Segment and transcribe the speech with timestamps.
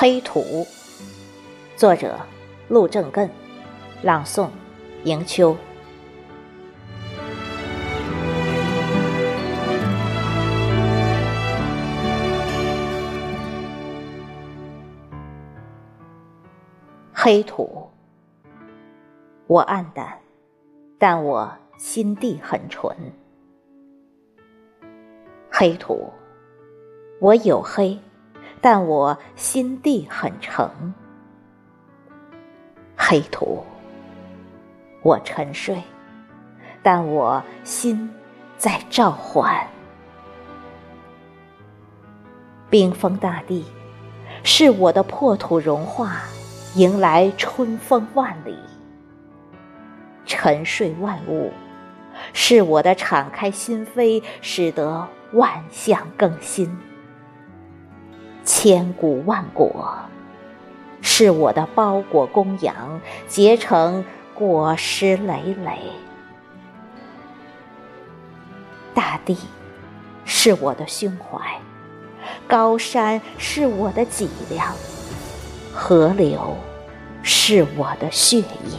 [0.00, 0.64] 黑土，
[1.74, 2.16] 作者
[2.68, 3.28] 陆正艮，
[4.00, 4.48] 朗诵
[5.02, 5.56] 迎秋。
[17.12, 17.90] 黑土，
[19.48, 20.20] 我暗淡，
[20.96, 22.96] 但我心地很纯。
[25.50, 26.12] 黑土，
[27.18, 27.98] 我有黑。
[28.60, 30.68] 但我心地很诚，
[32.96, 33.64] 黑土，
[35.02, 35.82] 我沉睡，
[36.82, 38.10] 但我心
[38.56, 39.66] 在召唤。
[42.68, 43.64] 冰封大地，
[44.42, 46.22] 是我的破土融化，
[46.74, 48.54] 迎来春风万里；
[50.26, 51.52] 沉睡万物，
[52.32, 56.76] 是我的敞开心扉，使得万象更新。
[58.48, 59.94] 千古万果，
[61.02, 64.02] 是我的包裹供养，结成
[64.34, 65.78] 果实累累。
[68.94, 69.36] 大地
[70.24, 71.60] 是我的胸怀，
[72.46, 74.74] 高山是我的脊梁，
[75.74, 76.56] 河流
[77.22, 78.78] 是我的血液。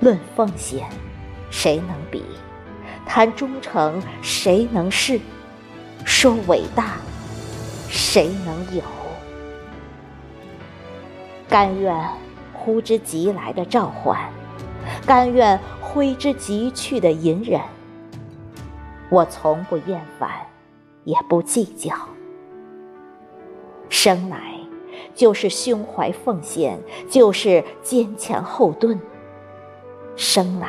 [0.00, 0.88] 论奉献，
[1.50, 2.24] 谁能比？
[3.04, 5.20] 谈忠诚，谁能是？
[6.06, 6.94] 说伟大。
[8.12, 8.82] 谁能有？
[11.48, 11.96] 甘愿
[12.52, 14.18] 呼之即来的召唤，
[15.06, 17.60] 甘愿挥之即去的隐忍。
[19.10, 20.28] 我从不厌烦，
[21.04, 21.94] 也不计较。
[23.88, 24.54] 生来
[25.14, 28.98] 就是胸怀奉献，就是坚强后盾。
[30.16, 30.68] 生来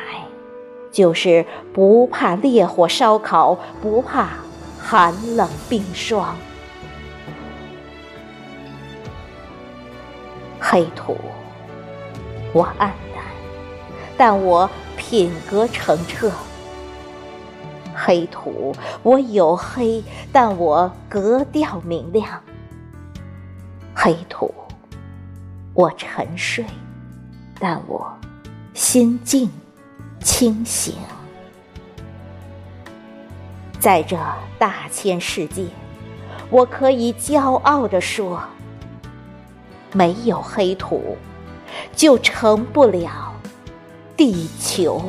[0.92, 4.28] 就是不怕烈火烧烤，不怕
[4.78, 6.36] 寒冷冰霜。
[10.72, 11.14] 黑土，
[12.54, 13.22] 我暗淡，
[14.16, 16.32] 但我品格澄澈。
[17.94, 20.02] 黑土，我黝黑，
[20.32, 22.42] 但我格调明亮。
[23.94, 24.50] 黑土，
[25.74, 26.64] 我沉睡，
[27.60, 28.10] 但我
[28.72, 29.50] 心境
[30.20, 30.94] 清醒。
[33.78, 34.16] 在这
[34.58, 35.66] 大千世界，
[36.48, 38.42] 我可以骄傲地说。
[39.92, 41.16] 没有黑土，
[41.94, 43.34] 就成不了
[44.16, 45.02] 地球。